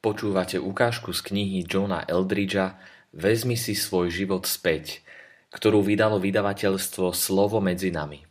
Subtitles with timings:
[0.00, 2.80] Počúvate ukážku z knihy Johna Eldridgea
[3.12, 5.04] Vezmi si svoj život späť,
[5.52, 8.24] ktorú vydalo vydavateľstvo Slovo medzi nami.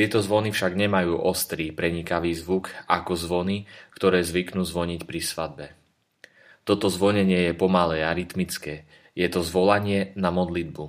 [0.00, 5.66] Tieto zvony však nemajú ostrý, prenikavý zvuk ako zvony, ktoré zvyknú zvoniť pri svadbe.
[6.64, 10.88] Toto zvonenie je pomalé a rytmické, je to zvolanie na modlitbu.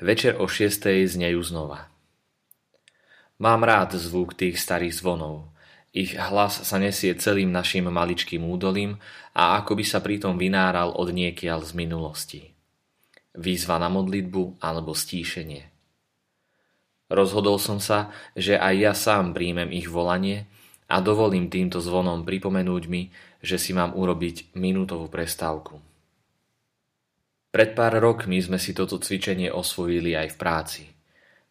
[0.00, 1.92] Večer o šiestej znejú znova.
[3.36, 5.52] Mám rád zvuk tých starých zvonov.
[5.92, 8.96] Ich hlas sa nesie celým našim maličkým údolím
[9.36, 12.40] a ako by sa pritom vynáral od niekiaľ z minulosti.
[13.36, 15.71] Výzva na modlitbu alebo stíšenie.
[17.12, 20.48] Rozhodol som sa, že aj ja sám príjmem ich volanie
[20.88, 23.12] a dovolím týmto zvonom pripomenúť mi,
[23.44, 25.76] že si mám urobiť minútovú prestávku.
[27.52, 30.82] Pred pár rokmi sme si toto cvičenie osvojili aj v práci.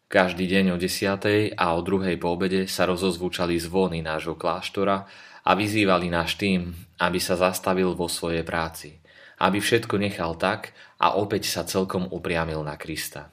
[0.10, 5.06] Každý deň o desiatej a o druhej po obede sa rozozvúčali zvony nášho kláštora
[5.46, 8.98] a vyzývali náš tým, aby sa zastavil vo svojej práci,
[9.38, 13.30] aby všetko nechal tak a opäť sa celkom upriamil na Krista.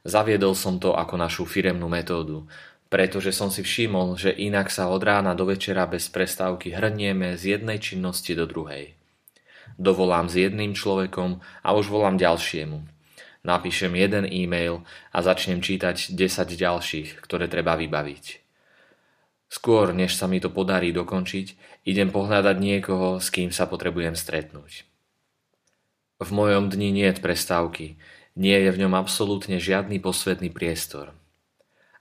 [0.00, 2.48] Zaviedol som to ako našu firemnú metódu,
[2.90, 7.56] pretože som si všimol, že inak sa od rána do večera bez prestávky hrnieme z
[7.58, 8.96] jednej činnosti do druhej.
[9.78, 12.82] Dovolám s jedným človekom a už volám ďalšiemu.
[13.40, 14.84] Napíšem jeden e-mail
[15.14, 16.18] a začnem čítať 10
[16.60, 18.40] ďalších, ktoré treba vybaviť.
[19.50, 21.56] Skôr, než sa mi to podarí dokončiť,
[21.88, 24.84] idem pohľadať niekoho, s kým sa potrebujem stretnúť.
[26.20, 27.96] V mojom dni nie je prestávky,
[28.40, 31.12] nie je v ňom absolútne žiadny posvetný priestor.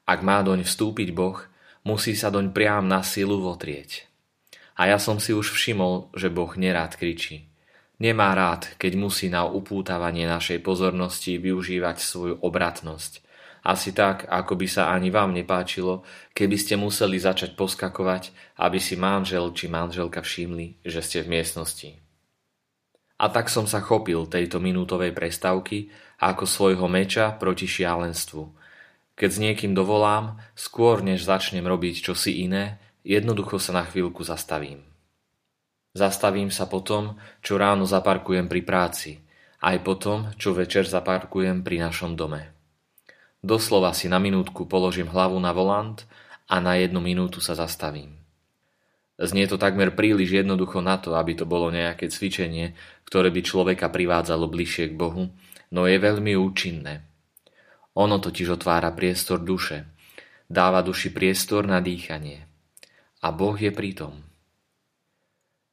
[0.08, 1.36] Ak má doň vstúpiť Boh,
[1.84, 4.08] musí sa doň priam na silu votrieť.
[4.80, 7.52] A ja som si už všimol, že Boh nerád kričí.
[8.00, 13.28] Nemá rád, keď musí na upútavanie našej pozornosti využívať svoju obratnosť.
[13.60, 18.96] Asi tak, ako by sa ani vám nepáčilo, keby ste museli začať poskakovať, aby si
[18.96, 22.00] manžel či manželka všimli, že ste v miestnosti.
[23.20, 25.92] A tak som sa chopil tejto minútovej prestávky
[26.24, 28.48] ako svojho meča proti šialenstvu.
[29.20, 34.88] Keď s niekým dovolám, skôr než začnem robiť čosi iné, jednoducho sa na chvíľku zastavím.
[35.92, 39.12] Zastavím sa potom, čo ráno zaparkujem pri práci,
[39.60, 42.56] aj potom, čo večer zaparkujem pri našom dome.
[43.44, 46.08] Doslova si na minútku položím hlavu na volant
[46.48, 48.20] a na jednu minútu sa zastavím.
[49.20, 52.72] Znie to takmer príliš jednoducho na to, aby to bolo nejaké cvičenie,
[53.04, 55.28] ktoré by človeka privádzalo bližšie k Bohu,
[55.76, 57.04] no je veľmi účinné.
[58.00, 59.92] Ono totiž otvára priestor duše,
[60.48, 62.48] dáva duši priestor na dýchanie.
[63.20, 64.24] A Boh je pritom.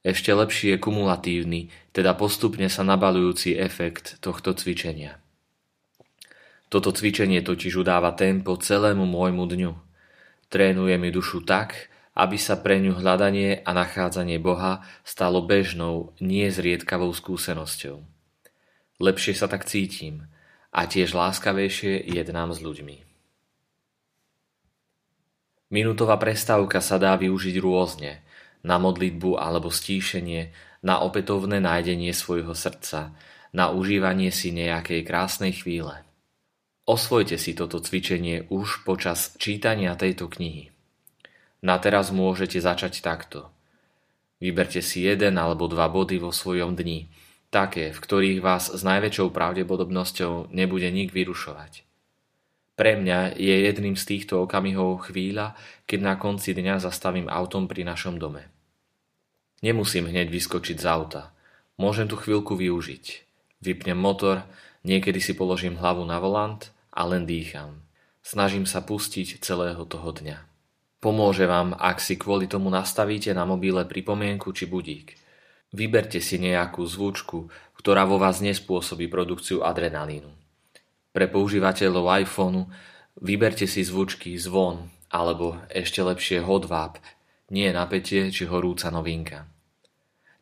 [0.02, 5.22] Ešte lepší je kumulatívny, teda postupne sa nabalujúci efekt tohto cvičenia.
[6.66, 9.72] Toto cvičenie totiž udáva tempo celému môjmu dňu.
[10.50, 16.48] Trénuje mi dušu tak, aby sa pre ňu hľadanie a nachádzanie Boha stalo bežnou, nie
[16.48, 18.00] zriedkavou skúsenosťou.
[18.96, 20.24] Lepšie sa tak cítim
[20.72, 22.96] a tiež láskavejšie jednám s ľuďmi.
[25.68, 28.24] Minútová prestávka sa dá využiť rôzne,
[28.66, 30.50] na modlitbu alebo stíšenie,
[30.82, 33.12] na opätovné nájdenie svojho srdca,
[33.52, 36.02] na užívanie si nejakej krásnej chvíle.
[36.86, 40.75] Osvojte si toto cvičenie už počas čítania tejto knihy.
[41.66, 43.50] Na teraz môžete začať takto.
[44.38, 47.10] Vyberte si jeden alebo dva body vo svojom dni,
[47.50, 51.82] také, v ktorých vás s najväčšou pravdepodobnosťou nebude nik vyrušovať.
[52.78, 55.58] Pre mňa je jedným z týchto okamihov chvíľa,
[55.90, 58.46] keď na konci dňa zastavím autom pri našom dome.
[59.66, 61.34] Nemusím hneď vyskočiť z auta.
[61.82, 63.04] Môžem tu chvíľku využiť.
[63.58, 64.46] Vypnem motor,
[64.86, 67.82] niekedy si položím hlavu na volant a len dýcham.
[68.22, 70.55] Snažím sa pustiť celého toho dňa.
[70.96, 75.16] Pomôže vám, ak si kvôli tomu nastavíte na mobile pripomienku či budík.
[75.76, 80.32] Vyberte si nejakú zvučku, ktorá vo vás nespôsobí produkciu adrenalínu.
[81.12, 82.68] Pre používateľov iPhoneu
[83.20, 86.98] vyberte si zvučky zvon alebo ešte lepšie hodváb,
[87.52, 89.46] nie napätie či horúca novinka.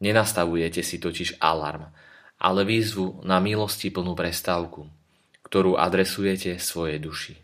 [0.00, 1.92] Nenastavujete si totiž alarm,
[2.40, 4.88] ale výzvu na milosti plnú prestávku,
[5.46, 7.43] ktorú adresujete svojej duši.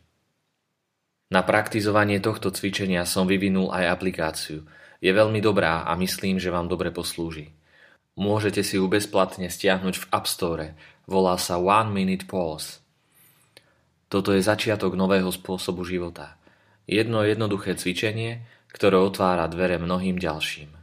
[1.30, 4.66] Na praktizovanie tohto cvičenia som vyvinul aj aplikáciu.
[4.98, 7.54] Je veľmi dobrá a myslím, že vám dobre poslúži.
[8.18, 10.74] Môžete si ju bezplatne stiahnuť v App Store.
[11.06, 12.82] Volá sa One Minute Pause.
[14.10, 16.34] Toto je začiatok nového spôsobu života.
[16.90, 18.42] Jedno jednoduché cvičenie,
[18.74, 20.74] ktoré otvára dvere mnohým ďalším.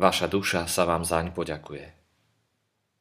[0.00, 1.95] Vaša duša sa vám zaň poďakuje.